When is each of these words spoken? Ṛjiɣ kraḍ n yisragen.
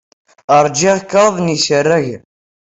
Ṛjiɣ 0.65 0.97
kraḍ 1.09 1.35
n 1.41 1.53
yisragen. 1.53 2.23